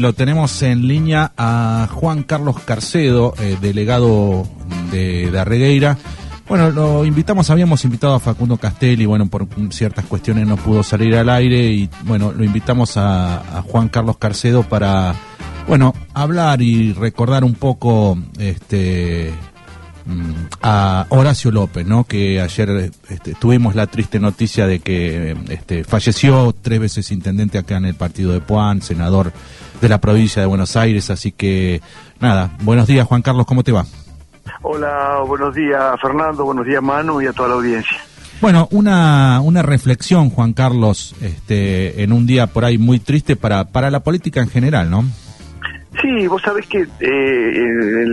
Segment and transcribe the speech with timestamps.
[0.00, 4.46] Lo tenemos en línea a Juan Carlos Carcedo, eh, delegado
[4.92, 5.98] de, de, Arregueira.
[6.48, 11.16] Bueno, lo invitamos, habíamos invitado a Facundo Castelli, bueno, por ciertas cuestiones no pudo salir
[11.16, 15.16] al aire y bueno, lo invitamos a, Juan Carlos Carcedo para,
[15.66, 19.32] bueno, hablar y recordar un poco este
[20.62, 22.04] a Horacio López, ¿no?
[22.04, 27.76] Que ayer este, tuvimos la triste noticia de que este, falleció tres veces intendente acá
[27.76, 29.32] en el partido de Puan, senador
[29.80, 31.80] de la provincia de Buenos Aires, así que
[32.20, 33.84] nada, buenos días Juan Carlos, ¿cómo te va?
[34.62, 37.96] Hola, buenos días Fernando, buenos días Manu y a toda la audiencia.
[38.40, 43.64] Bueno, una, una reflexión, Juan Carlos, este, en un día por ahí muy triste para,
[43.64, 45.04] para la política en general, ¿no?
[46.00, 48.06] Sí, vos sabés que eh,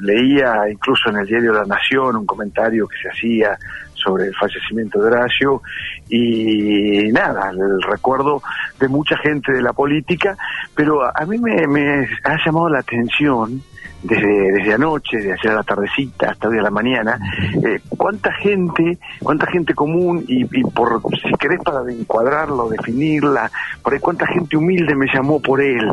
[0.00, 3.58] leía incluso en el diario La Nación un comentario que se hacía
[3.94, 5.62] sobre el fallecimiento de Horacio
[6.08, 8.42] y nada, el recuerdo
[8.78, 10.36] de mucha gente de la política,
[10.74, 13.60] pero a mí me ha llamado la atención
[14.06, 17.18] desde, anoche, desde ayer a la tardecita hasta hoy a la mañana,
[17.64, 23.50] eh, cuánta gente, cuánta gente común y, por, si querés para encuadrarlo, definirla,
[23.82, 25.92] por ahí cuánta gente humilde me llamó por él,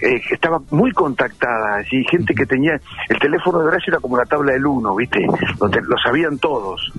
[0.00, 2.04] eh, estaba muy contactada, ¿sí?
[2.10, 5.24] gente que tenía, el teléfono de Horacio era como la tabla del uno, ¿viste?
[5.60, 6.92] Lo, sabían todos.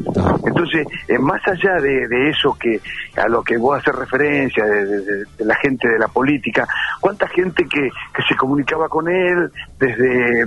[0.45, 2.79] Entonces, eh, más allá de, de, eso que
[3.17, 5.01] a lo que vos haces referencia, de, de,
[5.37, 6.67] de, la gente de la política,
[6.99, 10.45] cuánta gente que, que se comunicaba con él desde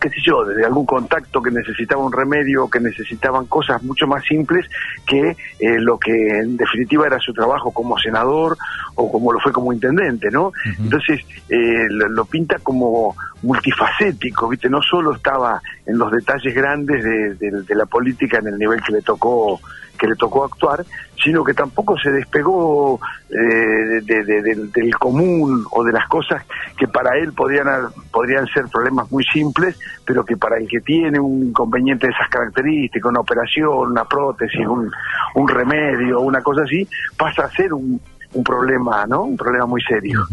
[0.00, 4.24] qué sé yo, desde algún contacto que necesitaba un remedio, que necesitaban cosas mucho más
[4.24, 4.66] simples
[5.06, 8.56] que eh, lo que en definitiva era su trabajo como senador
[8.96, 10.48] o como lo fue como intendente, ¿no?
[10.48, 10.78] Uh -huh.
[10.80, 14.68] Entonces eh, lo, lo, pinta como multifacético, ¿viste?
[14.68, 18.82] No solo estaba en los detalles grandes de, de, de la política en el nivel
[18.82, 19.60] que le tocó
[19.96, 20.84] que le tocó actuar,
[21.22, 26.44] sino que tampoco se despegó eh, de, de, de, del común o de las cosas
[26.78, 27.66] que para él podrían,
[28.12, 32.28] podrían ser problemas muy simples, pero que para el que tiene un inconveniente de esas
[32.28, 34.90] características, una operación, una prótesis, un,
[35.34, 36.86] un remedio, una cosa así,
[37.16, 38.00] pasa a ser un,
[38.36, 39.22] un problema, ¿no?
[39.24, 40.26] Un problema muy serio.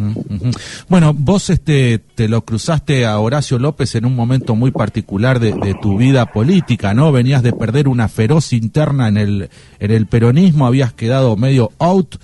[0.89, 5.53] Bueno, vos este te lo cruzaste a Horacio López en un momento muy particular de,
[5.53, 7.11] de, tu vida política, ¿no?
[7.11, 9.49] Venías de perder una feroz interna en el
[9.79, 12.15] en el peronismo, habías quedado medio out.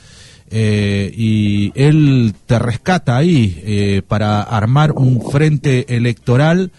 [0.52, 6.72] Eh, y él te rescata ahí eh, para armar un frente electoral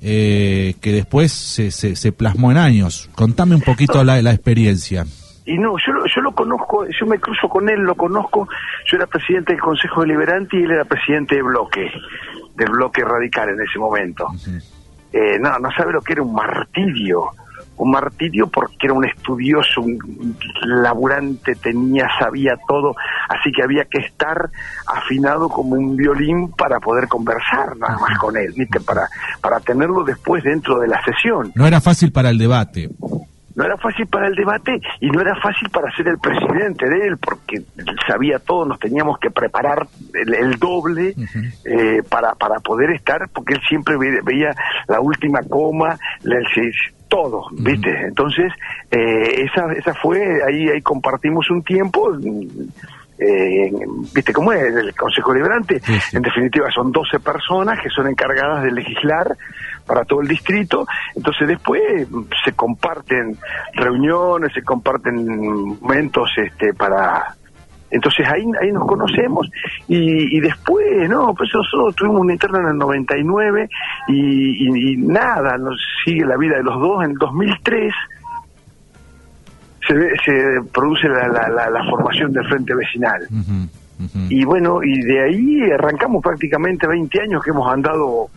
[0.00, 3.10] eh, que después se, se, se, plasmó en años.
[3.14, 5.06] Contame un poquito la, la experiencia.
[5.48, 8.46] Y no, yo, yo lo conozco, yo me cruzo con él, lo conozco.
[8.84, 11.90] Yo era presidente del Consejo Deliberante y él era presidente de bloque,
[12.54, 14.26] del bloque radical en ese momento.
[15.10, 17.30] Eh, no, no sabe lo que era un martirio.
[17.78, 22.94] Un martirio porque era un estudioso, un laburante, tenía, sabía todo,
[23.28, 24.50] así que había que estar
[24.86, 28.80] afinado como un violín para poder conversar nada más con él, ¿viste?
[28.80, 29.08] Para,
[29.40, 31.52] para tenerlo después dentro de la sesión.
[31.54, 32.90] No era fácil para el debate
[33.58, 37.08] no era fácil para el debate y no era fácil para ser el presidente de
[37.08, 37.60] él, porque
[38.06, 41.52] sabía todo, nos teníamos que preparar el, el doble uh -huh.
[41.64, 44.50] eh, para, para poder estar, porque él siempre veía, veía
[44.86, 46.46] la última coma, el,
[47.08, 47.64] todo, uh -huh.
[47.64, 47.90] ¿viste?
[48.06, 48.52] Entonces,
[48.92, 52.16] eh, esa, esa fue, ahí, ahí compartimos un tiempo.
[53.18, 53.72] Eh,
[54.14, 55.80] ¿Viste cómo es el Consejo Liberante?
[55.80, 56.16] Sí, sí.
[56.16, 59.36] En definitiva, son 12 personas que son encargadas de legislar
[59.88, 60.86] para todo el distrito.
[61.16, 61.82] Entonces, después
[62.44, 63.36] se comparten
[63.74, 67.34] reuniones, se comparten momentos este, para.
[67.90, 69.48] Entonces ahí, ahí nos conocemos
[69.88, 73.66] y, y después, no, pues nosotros tuvimos una interna en el 99
[74.08, 77.02] y, y, y nada, nos sigue la vida de los dos.
[77.02, 77.94] En el 2003
[79.88, 79.94] se,
[80.24, 83.26] se produce la, la, la, la, formación del Frente Vecinal.
[83.30, 83.68] Uh -huh,
[84.00, 84.26] uh -huh.
[84.28, 88.28] Y bueno, y de ahí arrancamos prácticamente 20 años que hemos andado.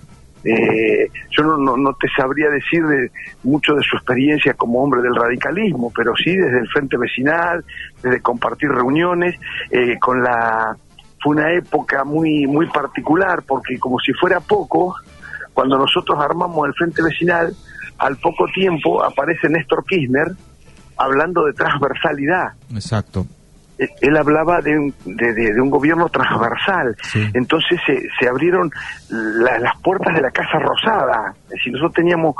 [0.43, 3.11] Eh, yo no, no, no, te sabría decir de,
[3.43, 7.63] mucho de su experiencia como hombre del radicalismo, pero sí desde el Frente Vecinal,
[8.01, 10.75] desde compartir reuniones, eh, con la.
[11.23, 14.95] Fue una época muy, muy particular, porque como si fuera poco,
[15.53, 17.53] cuando nosotros armamos el Frente Vecinal,
[17.99, 20.31] al poco tiempo aparece Néstor Kirchner,
[20.97, 22.53] hablando de transversalidad.
[22.73, 23.27] Exacto.
[24.01, 26.95] Él hablaba de un, de, de, de un gobierno transversal.
[27.01, 27.29] Sí.
[27.33, 28.69] Entonces se, se abrieron
[29.09, 31.33] la, las puertas de la Casa Rosada.
[31.45, 32.35] Es decir, nosotros teníamos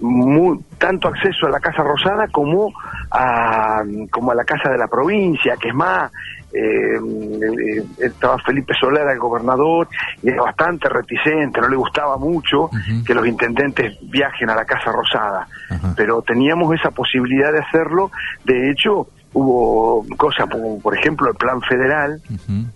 [0.00, 2.72] muy, tanto acceso a la Casa Rosada como
[3.10, 6.12] a, como a la Casa de la Provincia, que es más,
[6.52, 9.88] eh, eh, estaba Felipe Soler, el gobernador,
[10.22, 13.04] y era bastante reticente, no le gustaba mucho uh -huh.
[13.04, 15.94] que los intendentes viajen a la Casa Rosada, uh -huh.
[15.96, 18.10] pero teníamos esa posibilidad de hacerlo,
[18.44, 22.66] de hecho hubo cosas como por ejemplo el plan federal uh -huh.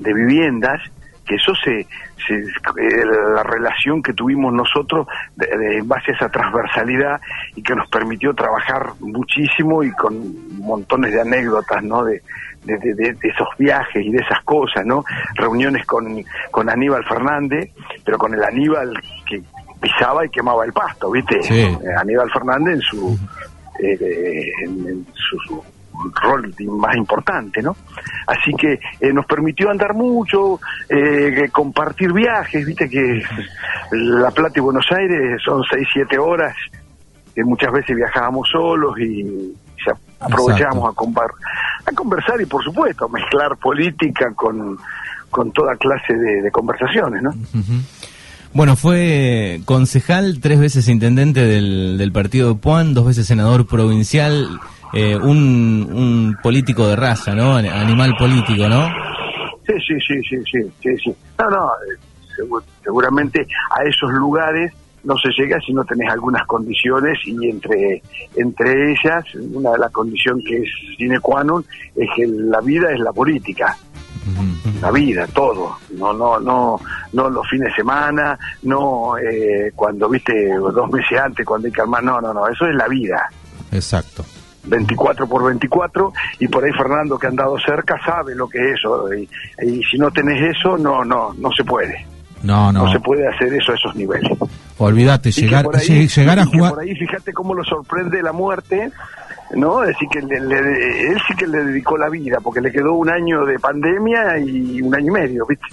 [0.00, 0.80] de viviendas,
[1.24, 1.86] que eso se,
[2.26, 3.04] se eh,
[3.34, 5.06] la relación que tuvimos nosotros
[5.38, 7.20] en base a esa transversalidad
[7.54, 12.04] y que nos permitió trabajar muchísimo y con montones de anécdotas, ¿no?
[12.04, 12.22] De,
[12.64, 15.04] de, de, esos viajes y de esas cosas, ¿no?
[15.34, 17.70] Reuniones con, con Aníbal Fernández,
[18.04, 18.94] pero con el Aníbal
[19.28, 19.42] que
[19.80, 21.40] pisaba y quemaba el pasto, ¿viste?
[21.50, 23.18] Eh, Aníbal Fernández en su,
[23.80, 25.62] eh, en, su,
[26.22, 27.76] rol más importante, ¿no?
[28.26, 30.60] Así que eh, nos permitió andar mucho,
[31.52, 33.22] compartir viajes, viste que
[33.92, 36.54] La Plata y Buenos Aires son 6, 7 horas,
[37.34, 39.54] que muchas veces viajábamos solos y
[40.20, 44.78] aprovechábamos a, a conversar y por supuesto mezclar política con,
[45.30, 47.34] con toda clase de, conversaciones, ¿no?
[48.54, 54.60] Bueno, fue concejal, tres veces intendente del, del partido de Puan, dos veces senador provincial,
[54.92, 57.56] eh, un, un político de raza, ¿no?
[57.56, 58.88] Animal político, ¿no?
[59.66, 61.14] Sí, sí, sí, sí, sí, sí, sí.
[61.38, 64.72] No, no, eh, seguramente a esos lugares
[65.04, 68.02] no se llega si no tenés algunas condiciones y entre
[68.36, 71.64] entre ellas una de las condiciones que es sine qua non
[71.96, 73.76] es que la vida es la política
[74.80, 76.78] la vida todo no no no
[77.12, 81.80] no los fines de semana no eh, cuando viste dos meses antes cuando hay que
[81.80, 83.28] armar no no no eso es la vida
[83.72, 84.24] exacto
[84.64, 88.78] 24 por 24 y por ahí Fernando que ha andado cerca sabe lo que es
[88.78, 89.28] eso y,
[89.62, 92.06] y si no tenés eso no no no se puede
[92.42, 92.86] no, no.
[92.86, 94.30] No se puede hacer eso a esos niveles.
[94.78, 96.72] Olvídate, llegar, llegar a jugar.
[96.72, 98.90] Por ahí, fíjate cómo lo sorprende la muerte,
[99.54, 99.82] ¿no?
[99.82, 103.44] Es decir, que él sí que le dedicó la vida, porque le quedó un año
[103.44, 105.66] de pandemia y un año y medio, ¿viste?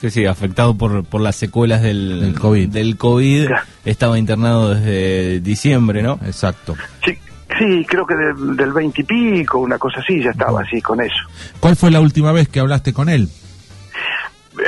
[0.00, 2.70] Sí, sí, afectado por, por las secuelas del, COVID.
[2.70, 3.50] Del COVID
[3.84, 6.18] estaba internado desde diciembre, ¿no?
[6.24, 6.74] Exacto.
[7.04, 7.18] Sí,
[7.60, 11.22] sí creo que del veintipico, una cosa así, ya estaba así con eso.
[11.60, 13.28] ¿Cuál fue la última vez que hablaste con él?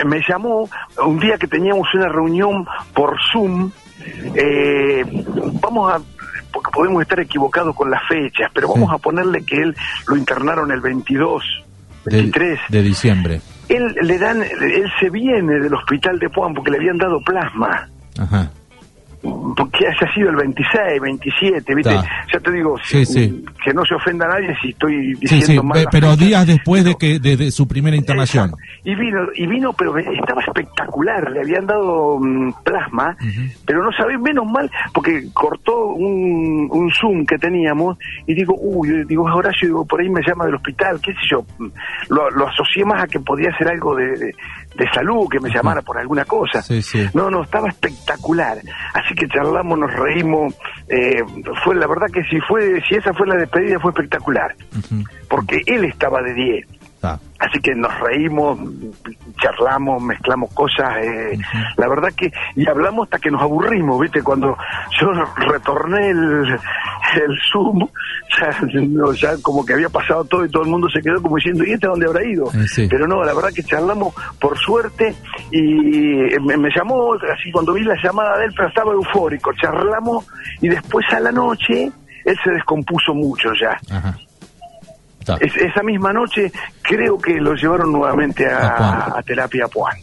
[0.06, 0.69] me llamó
[1.05, 3.71] un día que teníamos una reunión por Zoom.
[4.35, 5.05] Eh,
[5.61, 6.00] vamos a,
[6.53, 10.71] porque podemos estar equivocados con las fechas, pero vamos a ponerle que él lo internaron
[10.71, 11.43] el 22,
[12.06, 13.41] 23 de, diciembre.
[13.69, 17.88] Él le dan, él se viene del hospital de Puan porque le habían dado plasma.
[18.19, 18.50] Ajá
[19.23, 21.95] porque haya sido el 26, 27, ¿viste?
[22.33, 22.77] Ya te digo,
[23.65, 25.87] que no se ofenda a nadie si estoy diciendo mal.
[25.91, 28.53] Pero días después de que de, su primera internación.
[28.85, 33.17] Y vino, y vino, pero estaba espectacular, le habían dado mm, plasma,
[33.65, 39.05] pero no sabía, menos mal, porque cortó un, un Zoom que teníamos y digo, uy,
[39.07, 41.45] digo, Horacio, digo, por ahí me llama del hospital, qué sé yo,
[42.09, 44.35] lo, lo asocié más a que podía ser algo de, de
[44.93, 46.63] salud, que me llamara por alguna cosa.
[47.15, 48.59] No, no, estaba espectacular.
[48.95, 50.55] Así que charlamos, nos reímos.
[50.89, 51.23] Eh,
[51.65, 54.55] fue la verdad que si fue, si esa fue la despedida fue espectacular,
[55.29, 56.67] porque él estaba de 10.
[57.05, 57.19] Ah.
[57.41, 58.59] Así que nos reímos,
[59.43, 61.37] charlamos, mezclamos cosas, eh,
[61.77, 64.23] la verdad que, y hablamos hasta que nos aburrimos, ¿viste?
[64.23, 64.57] Cuando
[65.01, 65.11] yo
[65.49, 66.61] retorné el,
[67.17, 67.87] el Zoom,
[69.20, 71.73] ya, como que había pasado todo y todo el mundo se quedó como diciendo, ¿y
[71.73, 72.47] este dónde habrá ido?
[72.55, 75.14] Eh, Pero no, la verdad que charlamos por suerte
[75.50, 75.61] y
[76.41, 80.26] me, llamó, así cuando vi la llamada de él, pero estaba eufórico, charlamos
[80.61, 81.91] y después a la noche
[82.25, 83.79] él se descompuso mucho ya.
[85.41, 86.50] esa misma noche
[86.82, 89.97] creo que lo llevaron nuevamente a, a terapia Puan.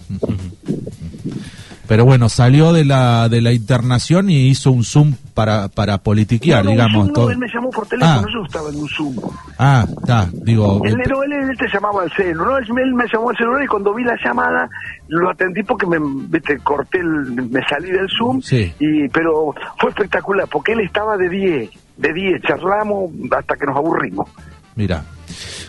[1.90, 6.64] Pero bueno, salió de la de la internación y hizo un Zoom para para politiquear,
[6.64, 7.12] digamos.
[7.12, 7.32] todo.
[7.32, 8.32] él me llamó por teléfono, ah.
[8.32, 9.16] yo estaba en un Zoom.
[9.58, 10.82] Ah, está, digo.
[10.86, 12.60] Él, él, te llamaba al celu, ¿no?
[12.60, 14.70] Él, me llamó al celular y cuando vi la llamada
[15.08, 18.40] lo atendí porque me viste, corté, el, me salí del Zoom.
[18.40, 18.72] Sí.
[18.78, 23.76] Y, pero fue espectacular porque él estaba de 10, de 10, charlamos hasta que nos
[23.76, 24.30] aburrimos.
[24.76, 25.04] Mira.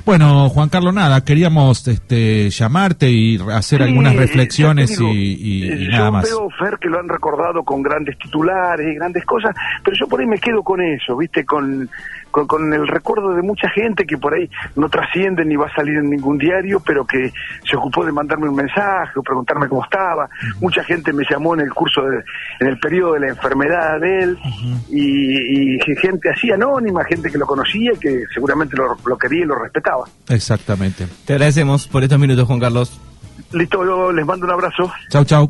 [0.04, 6.30] Bueno, Juan Carlos, nada, queríamos este, llamarte y hacer algunas reflexiones y, eh, nada más.
[6.30, 10.06] Yo veo, Fer, que lo han recordado con grandes titulares y grandes cosas, pero yo
[10.06, 11.44] por ahí me quedo con eso, ¿viste?
[11.44, 11.88] Con,
[12.30, 15.98] con, el recuerdo de mucha gente que por ahí no trasciende ni va a salir
[15.98, 17.32] en ningún diario, pero que
[17.68, 20.28] se ocupó de mandarme un mensaje o preguntarme cómo estaba.
[20.60, 22.22] Mucha gente me llamó en el curso, de,
[22.60, 24.38] en el periodo de la enfermedad de él,
[24.90, 29.46] y, gente así anónima, gente que lo conocía y que seguramente lo, lo quería y
[29.46, 30.04] lo respetaba.
[30.28, 31.06] Exactamente.
[31.26, 33.00] Te agradecemos por estos minutos, Juan Carlos.
[33.52, 34.90] Listo, les mando un abrazo.
[35.08, 35.48] Chau, chau.